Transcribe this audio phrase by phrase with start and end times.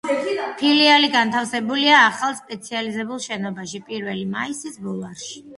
[0.61, 5.43] ფილიალი განთავსებულია ახალ სპეციალიზებულ შენობაში „პირველი მაისის“ ბულვარში.